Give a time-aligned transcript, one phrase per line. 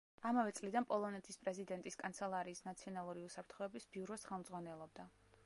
[0.27, 5.09] ამავე წლიდან პოლონეთის პრეზიდენტის კანცელარიის ნაციონალური უსაფრთხოების ბიუროს ხელმძღვანელობდა.